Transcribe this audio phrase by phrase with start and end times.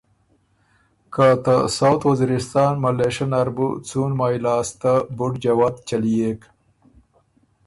[1.13, 6.41] که ته ساؤتھ وزیرِستان ملېشۀ نر بُو څُون مای لاسته بُډ جوت چلئېک